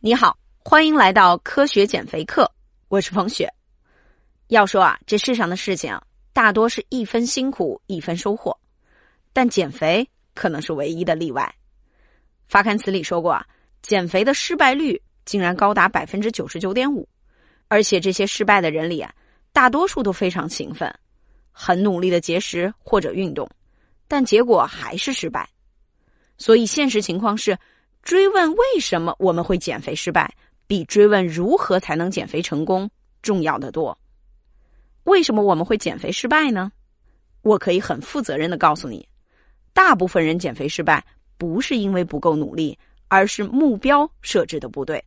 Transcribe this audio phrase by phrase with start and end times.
[0.00, 2.48] 你好，欢迎来到科学减肥课，
[2.86, 3.52] 我是冯雪。
[4.46, 6.00] 要说啊，这世上的事情
[6.32, 8.56] 大多是一分辛苦一分收获，
[9.32, 11.52] 但减肥可能是唯一的例外。
[12.46, 13.44] 发刊词里说过啊，
[13.82, 17.08] 减肥的失败率竟然高达百分之九十九点五，
[17.66, 19.12] 而且这些失败的人里啊，
[19.52, 20.88] 大多数都非常勤奋，
[21.50, 23.50] 很努力的节食或者运动，
[24.06, 25.50] 但结果还是失败。
[26.36, 27.58] 所以现实情况是。
[28.02, 30.34] 追问为什么我们会减肥失败，
[30.66, 32.88] 比追问如何才能减肥成功
[33.22, 33.96] 重要的多。
[35.04, 36.70] 为什么我们会减肥失败呢？
[37.42, 39.06] 我可以很负责任的告诉你，
[39.72, 41.04] 大部分人减肥失败
[41.36, 45.02] 不是因为不够努力，而是目标设置的不对。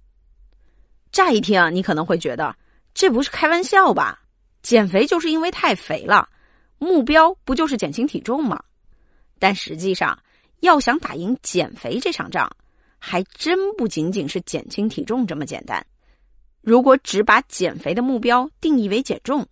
[1.11, 2.55] 乍一听，你可能会觉得
[2.93, 4.21] 这不是开玩笑吧？
[4.63, 6.29] 减肥就是因为太肥了，
[6.77, 8.63] 目标不就是减轻体重吗？
[9.37, 10.17] 但实际上，
[10.61, 12.49] 要想打赢减肥这场仗。
[13.03, 15.83] 还真不仅仅是减轻体重这么简单。
[16.61, 19.43] 如果只把减肥的目标定义为减重，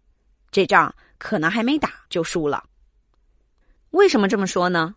[0.52, 2.64] 这仗可能还没打就输了。
[3.90, 4.94] 为什么这么说呢？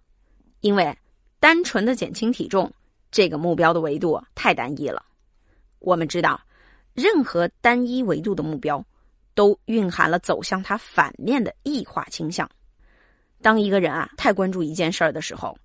[0.61, 0.94] 因为
[1.41, 2.70] 单纯的减轻体重
[3.11, 5.03] 这个目标的维度太单一了。
[5.78, 6.39] 我们知道，
[6.92, 8.84] 任何单一维度的目标
[9.33, 12.48] 都蕴含了走向它反面的异化倾向。
[13.41, 15.56] 当一个人啊太关注一件事儿的时候，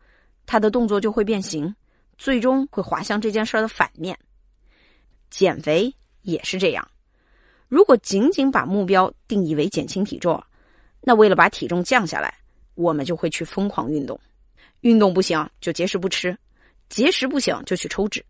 [0.46, 1.76] 他的动作就会变形。
[2.18, 4.18] 最终会滑向这件事儿的反面。
[5.30, 6.90] 减肥也是这样，
[7.68, 10.42] 如果仅仅把目标定义为减轻体重，
[11.02, 12.34] 那为了把体重降下来，
[12.76, 14.20] 我们就会去疯狂运动，
[14.82, 16.38] 运动不行就节食不吃，
[16.90, 18.26] 节食不行就去抽脂，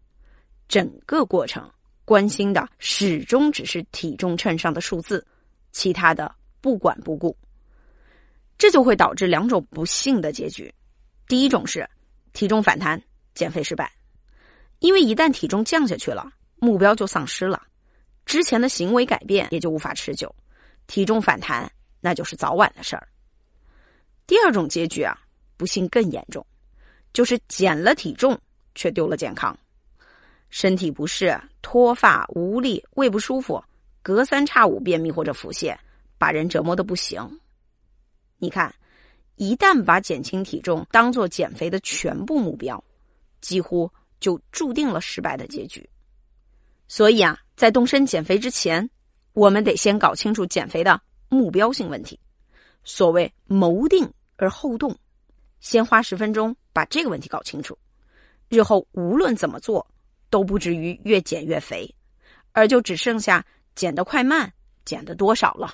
[0.67, 1.69] 整个过程
[2.03, 5.25] 关心的始终只是体重秤上的数字，
[5.71, 7.35] 其他的不管不顾。
[8.57, 10.73] 这就会导致两种不幸的结局：
[11.27, 11.87] 第一种是
[12.33, 12.99] 体重反弹。
[13.37, 13.89] 减肥失败，
[14.79, 17.61] 因为一旦体重降下去了，目标就丧失了，
[18.25, 20.33] 之前的行为改变也就无法持久，
[20.87, 21.71] 体重反弹
[22.01, 23.07] 那就是早晚的事儿。
[24.25, 25.15] 第二种结局啊，
[25.55, 26.43] 不幸更严重，
[27.13, 28.35] 就是减了体重
[28.73, 29.55] 却丢了健康，
[30.49, 33.63] 身体不适、脱发、无力、胃不舒服，
[34.01, 35.77] 隔三差五便秘或者腹泻，
[36.17, 37.39] 把人折磨的不行。
[38.39, 38.73] 你看，
[39.35, 42.83] 一旦把减轻体重当做减肥的全部目标。
[43.47, 45.89] 几乎就注定了失败的结局，
[46.89, 48.89] 所以啊，在动身减肥之前，
[49.31, 50.99] 我们得先搞清楚减肥的
[51.29, 52.19] 目标性问题。
[52.83, 54.05] 所谓谋定
[54.35, 54.93] 而后动，
[55.61, 57.77] 先花十分钟把这个问题搞清楚，
[58.49, 59.87] 日后无论怎么做，
[60.29, 61.89] 都不至于越减越肥，
[62.51, 64.51] 而就只剩下减得快慢、
[64.83, 65.73] 减得多少了。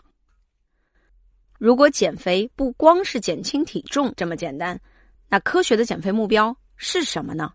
[1.58, 4.80] 如果减肥不光是减轻体重这么简单，
[5.28, 7.52] 那科学的减肥目标是什么呢？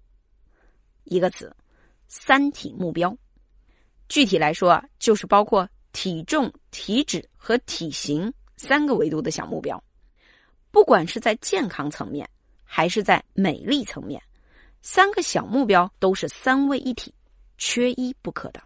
[1.09, 1.55] 一个词，
[2.07, 3.17] 三体目标。
[4.09, 9.83] 具体来说，就是包括体重、体脂和体型三个维度的小目标。
[10.71, 12.29] 不管是在健康层面，
[12.63, 14.23] 还是在美丽层面，
[14.81, 17.13] 三个小目标都是三位一体，
[17.57, 18.63] 缺一不可的。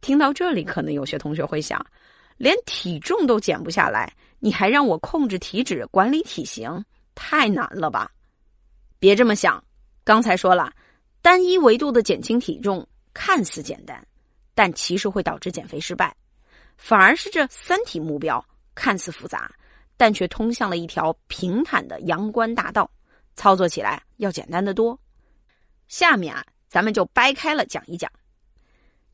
[0.00, 1.84] 听到这里，可能有些同学会想，
[2.36, 8.10] 连体重都减不下来，你还让我控制体脂、管理体型，太难了吧？
[8.98, 9.62] 别这么想，
[10.02, 10.72] 刚才说了。
[11.22, 14.04] 单一维度的减轻体重看似简单，
[14.54, 16.14] 但其实会导致减肥失败。
[16.76, 18.44] 反而是这三体目标
[18.74, 19.50] 看似复杂，
[19.96, 22.90] 但却通向了一条平坦的阳关大道，
[23.36, 24.98] 操作起来要简单的多。
[25.86, 28.10] 下面啊，咱们就掰开了讲一讲。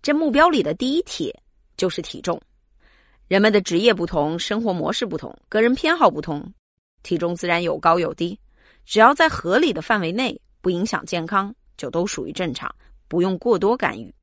[0.00, 1.34] 这目标里的第一体
[1.76, 2.40] 就是体重。
[3.26, 6.50] 人们的职业不同，生活模式不同，个人偏好不同，
[7.02, 8.38] 体重自然有高有低。
[8.86, 11.54] 只要在合理的范围内，不影响健康。
[11.78, 12.70] 就都属于正常，
[13.08, 14.14] 不用过多干预。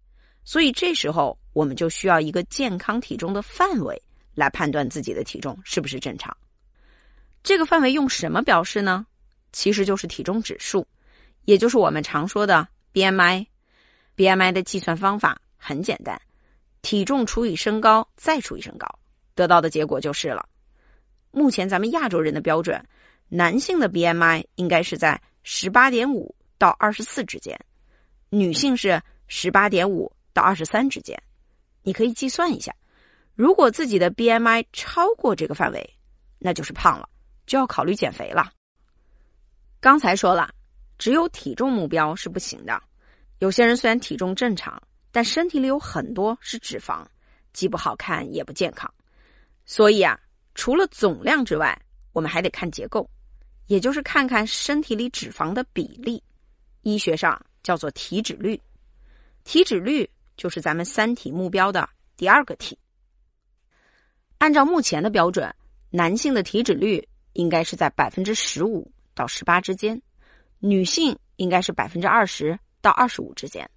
[0.43, 3.99] 所以这时候我们就需要一个健康体重的范围
[4.35, 6.35] 来判断自己的体重是不是正常。
[7.41, 9.07] 这个范围用什么表示呢？
[9.51, 10.85] 其实就是体重指数，
[11.45, 13.47] 也就是我们常说的 BMI。
[14.17, 16.21] BMI 的计算方法很简单，
[16.81, 18.87] 体重除以身高再除以身高，
[19.33, 20.47] 得到的结果就是了。
[21.31, 22.83] 目前咱们亚洲人的标准，
[23.29, 26.35] 男性的 BMI 应该是在十八点五。
[26.57, 27.59] 到二十四之间，
[28.29, 31.21] 女性是十八点五到二十三之间，
[31.83, 32.73] 你可以计算一下，
[33.35, 35.97] 如果自己的 BMI 超过这个范围，
[36.39, 37.07] 那就是胖了，
[37.45, 38.51] 就要考虑减肥了。
[39.79, 40.53] 刚才说了，
[40.97, 42.81] 只有体重目标是不行的。
[43.39, 44.81] 有些人虽然体重正常，
[45.11, 47.05] 但身体里有很多是脂肪，
[47.53, 48.91] 既不好看也不健康。
[49.65, 50.19] 所以啊，
[50.55, 51.79] 除了总量之外，
[52.13, 53.07] 我们还得看结构，
[53.67, 56.23] 也就是看看身体里脂肪的比例。
[56.85, 58.61] 医学上叫做体脂率，
[59.43, 62.77] 体脂率就是咱们三体目标的第二个体。
[64.37, 65.51] 按照目前的标准，
[65.89, 67.03] 男性的体脂率
[67.33, 69.99] 应该是在百分之十五到十八之间，
[70.59, 73.67] 女性应该是百分之二十到二十五之间。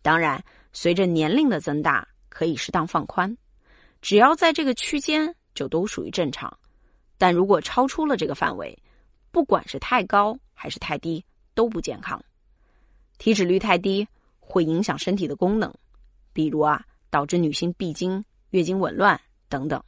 [0.00, 0.40] 当然，
[0.72, 3.36] 随着年龄的增大，可以适当放宽，
[4.00, 6.56] 只要在这个区间就都属于正常。
[7.16, 8.80] 但如果超出了这个范围，
[9.32, 12.22] 不管是太高还是太低，都不健康。
[13.18, 14.08] 体脂率太低。
[14.50, 15.70] 会影响身体的功能，
[16.32, 19.78] 比如啊，导致女性闭经、月经紊乱等等。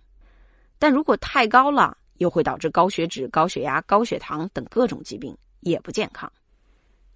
[0.78, 6.30] 但如果太高了，又会导致高血脂、高血压、高血糖等各种疾病，也不健康。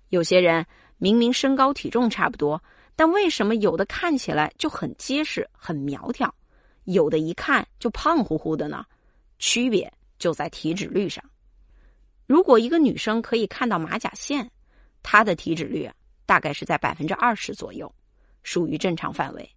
[0.09, 0.65] 有些人
[0.97, 2.59] 明明身高体重差不多，
[2.97, 6.35] 但为什么有的看起来就很结实、很苗条，
[6.85, 8.87] 有的一看就胖乎乎的呢？
[9.39, 11.23] 区别就在体脂率上。
[12.27, 14.51] 如果一个女生可以看到马甲线，
[15.03, 15.91] 她的体脂率。
[16.27, 17.93] 大概是在百分之二十左右，
[18.43, 19.51] 属于正常范围。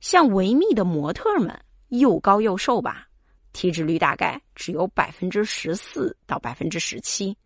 [0.00, 1.56] 像维密的模特们
[1.88, 3.06] 又高又瘦吧，
[3.52, 7.36] 体脂率大概只有百分之十四到百分之十七，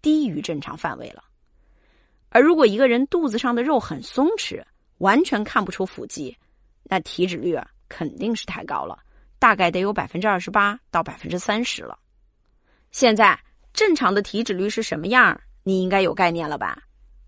[0.00, 1.24] 低于正常范围了。
[2.28, 4.62] 而如果一个人肚子上的肉很松弛，
[4.98, 6.36] 完全看不出腹肌，
[6.84, 7.58] 那体脂率
[7.88, 8.98] 肯定是太高了，
[9.38, 11.98] 大概得有百分之二十八到百分之三十了。
[12.92, 13.36] 现在
[13.72, 15.40] 正常的体脂率是什么样？
[15.64, 16.80] 你应该有概念了吧？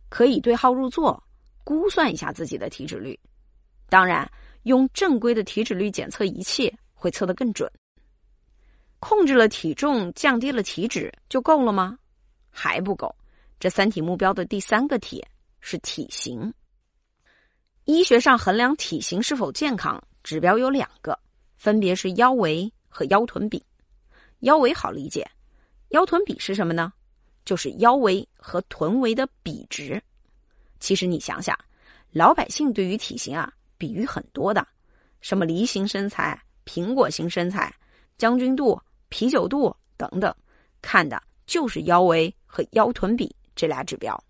[0.09, 1.23] 可以对号入座，
[1.65, 3.19] 估算一下自己的体脂率。
[3.89, 4.31] 当然，
[4.65, 7.71] 用正规的体脂率检测仪器会测得更准。
[8.99, 11.99] 控制了体重，降低了体脂就够了吗？
[12.51, 13.15] 还不够。
[13.61, 15.25] 这三体目标的第三个体
[15.61, 16.53] 是体型。
[17.85, 21.19] 医学上衡量体型是否健康，指标有两个，
[21.57, 23.65] 分别是腰围和腰臀比。
[24.41, 25.29] 腰围好理解，
[25.91, 26.93] 腰臀比是什么呢？
[27.47, 30.03] 就是腰围和臀围的比值。
[30.79, 31.59] 其实你想想，
[32.11, 34.67] 老百姓对于体型啊，比喻很多的，
[35.23, 37.75] 什么梨形身材、苹果型身材、
[38.19, 38.79] 将军肚、
[39.09, 40.35] 啤酒肚等等，
[40.83, 44.23] 看的就是腰围和腰臀比这俩指标。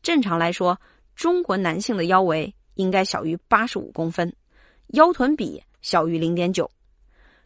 [0.00, 0.80] 正常来说，
[1.14, 4.32] 中国男性的腰围应该小于八十五公分，
[4.88, 6.64] 腰臀比小于零点九；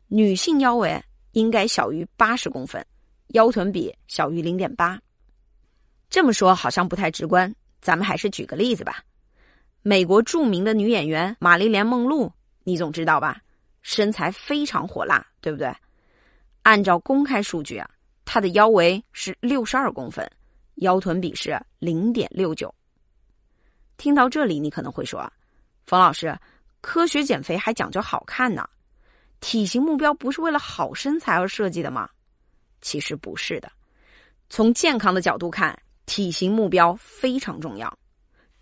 [0.08, 1.02] 女性腰围
[1.32, 2.84] 应该小于八十公分。
[3.30, 5.00] 腰臀比小于零点八，
[6.08, 9.04] 这么说好像不太直观，咱们还是举个例子吧。
[9.82, 12.32] 美国著名的女演员玛丽莲梦露，
[12.64, 13.40] 你总知道吧？
[13.82, 15.72] 身材非常火辣，对不对？
[16.62, 17.88] 按照公开数据啊，
[18.24, 20.28] 她的腰围是六十二公分，
[20.76, 22.74] 腰臀比是零点六九。
[23.96, 25.32] 听到这里，你可能会说
[25.86, 26.36] ：“冯老师，
[26.80, 28.68] 科学减肥还讲究好看呢，
[29.38, 32.10] 体型目标不是为了好身材而设计的吗？”
[32.80, 33.70] 其实不是的，
[34.48, 37.98] 从健康的角度看，体型目标非常重要。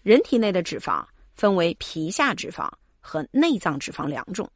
[0.03, 1.05] 人体内的脂肪
[1.35, 2.71] 分为皮下脂肪
[3.01, 4.51] 和内脏脂肪两种。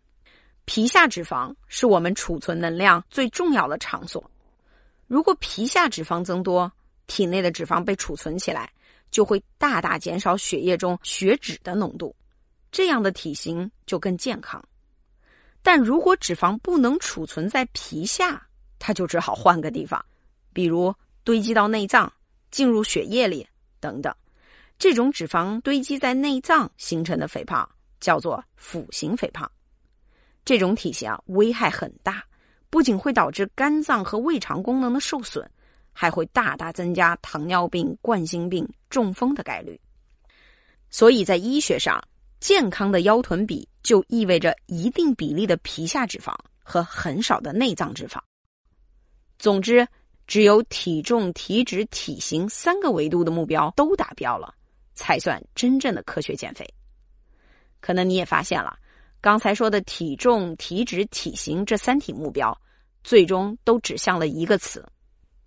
[0.64, 4.30] 皮下脂肪是我们储存能量最重要的场所。
[5.06, 6.70] 如果皮下脂肪增多，
[7.06, 8.72] 体内的脂肪被储存起来，
[9.10, 12.14] 就会大大减少血液中血脂的浓度，
[12.70, 14.62] 这样的体型就更健康。
[15.62, 18.46] 但如果脂肪不能储存在皮下，
[18.84, 20.04] 他就只好换个地方，
[20.52, 20.92] 比如
[21.22, 22.12] 堆积到内脏、
[22.50, 23.46] 进入血液里
[23.78, 24.12] 等等。
[24.76, 27.68] 这种脂肪堆积在内脏形成的肥胖
[28.00, 29.48] 叫做腹型肥胖。
[30.44, 32.24] 这种体型啊，危害很大，
[32.70, 35.48] 不仅会导致肝脏和胃肠功能的受损，
[35.92, 39.80] 还会大大增加糖尿病、冠心病、中风的概率。
[40.90, 42.02] 所以在医学上，
[42.40, 46.34] 健康的腰臀比就意味着一定比例的皮下脂肪
[46.64, 48.18] 和很少的内脏脂肪。
[49.42, 49.84] 总之，
[50.28, 54.54] 只有体重、体脂、体型三个维度的目标都达标了，
[54.94, 56.64] 才算真正的科学减肥。
[57.80, 58.78] 可能你也发现了，
[59.20, 62.56] 刚才说的体重、体脂、体型这三体目标，
[63.02, 64.86] 最终都指向了一个词，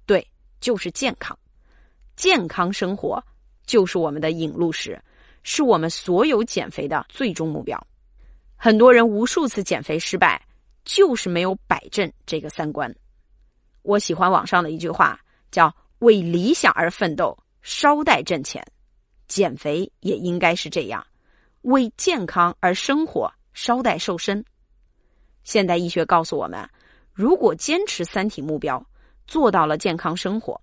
[0.05, 1.39] 对，就是健康。
[2.17, 3.23] 健康生活
[3.65, 5.01] 就是我们的引路石，
[5.41, 7.81] 是我们所有减肥的最终目标。
[8.57, 10.45] 很多人无数次减肥失败，
[10.83, 12.93] 就是没有摆正这个三观。
[13.85, 15.19] 我喜欢网上的一句话，
[15.51, 18.65] 叫“为理想而奋斗，稍带挣钱”。
[19.27, 21.05] 减肥也应该是这样，
[21.61, 24.43] 为健康而生活，稍带瘦身。
[25.43, 26.67] 现代医学告诉我们，
[27.13, 28.83] 如果坚持三体目标，
[29.27, 30.59] 做到了健康生活，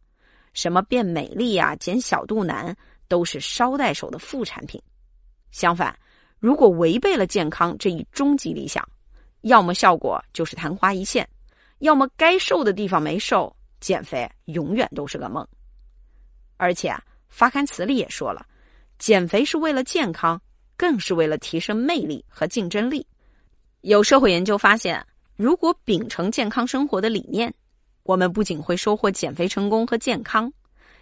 [0.52, 2.76] 什么变美丽啊、减小肚腩，
[3.06, 4.82] 都是捎带手的副产品。
[5.52, 5.96] 相反，
[6.40, 8.84] 如果违背了健康这一终极理想，
[9.42, 11.28] 要么效果就是昙花一现。
[11.82, 15.46] 要么该瘦的地方没瘦，减肥永远都是个梦。
[16.56, 18.46] 而且啊，发刊词里也说了，
[19.00, 20.40] 减肥是为了健康，
[20.76, 23.04] 更是为了提升魅力和竞争力。
[23.80, 27.52] 有社会研究发现，如果秉承健康生活的理念，
[28.04, 30.52] 我们不仅会收获减肥成功和健康，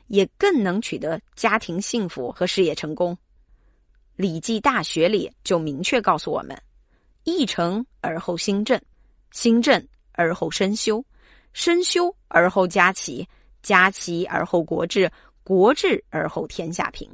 [0.07, 3.15] 也更能取得家庭幸福和事业成功。
[4.17, 6.59] 《礼记大学》里就明确告诉我们
[7.25, 8.81] ：“一成而后兴正，
[9.31, 9.87] 兴正
[10.21, 11.05] 而后身修，
[11.53, 13.27] 身修而后家齐，
[13.63, 15.11] 家齐而后国治。”
[15.43, 17.11] 国治而后天下平，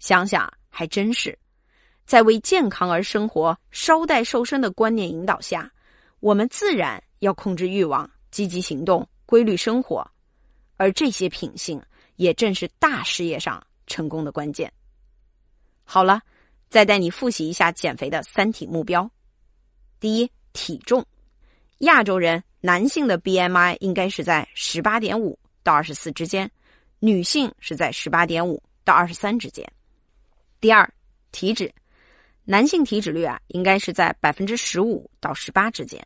[0.00, 1.38] 想想还真是，
[2.04, 5.70] 在为健康而生活、稍带瘦身的观念引导下，
[6.18, 10.04] 我们自然要控制欲望、积极行动、规律生活，
[10.76, 11.80] 而这些品性
[12.16, 14.72] 也正是大事业上成功的关键。
[15.84, 16.20] 好了，
[16.68, 19.08] 再带你复习一下减肥的三体目标：
[20.00, 21.04] 第一，体重，
[21.78, 26.50] 亚洲人男性的 BMI 应该是在十八点五到二十四之间。
[26.98, 29.70] 女性是在十八点五到二十三之间。
[30.58, 30.90] 第二，
[31.32, 31.70] 体脂，
[32.44, 36.02] 男性体脂率啊应该是在百分之十五到十八之间，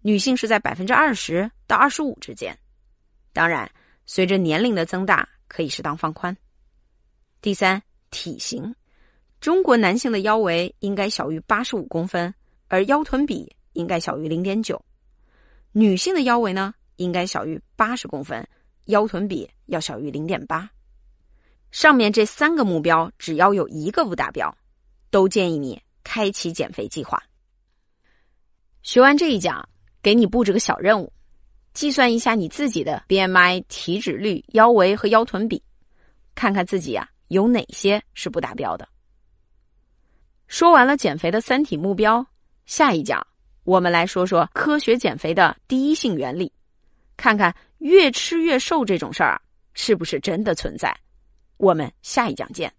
[0.00, 2.56] 女性是在百分之二十到二十五之间。
[3.32, 3.68] 当然，
[4.06, 6.34] 随着年龄的增大，可以适当放宽。
[7.42, 8.72] 第三，体型，
[9.40, 12.32] 中国男性的腰围应该小于八十五公分，
[12.68, 14.80] 而腰臀比应该小于零点九。
[15.72, 18.46] 女性的腰围呢，应该小于八十公分。
[18.86, 20.68] 腰臀比要小于零点八，
[21.70, 24.52] 上面这三个目标只要有一个不达标，
[25.10, 27.22] 都建议你开启减肥计划。
[28.82, 29.68] 学完这一讲，
[30.02, 31.12] 给你布置个小任务，
[31.72, 35.62] 计算一下你自己的 BMI、体脂率、腰围和腰臀比，
[36.34, 38.88] 看看自己啊有哪些是不达标的。
[40.48, 42.26] 说完了减肥的三体目标，
[42.66, 43.24] 下一讲
[43.70, 46.52] 我们来说说科学减肥的第一性原理，
[47.16, 47.54] 看看。
[47.78, 49.40] 越吃越瘦这种事儿
[49.74, 50.94] 是不是真的存在？
[51.56, 52.70] 我们下一讲见。